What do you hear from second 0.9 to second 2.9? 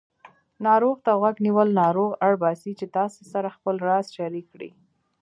ته غوږ نیول ناروغ اړباسي چې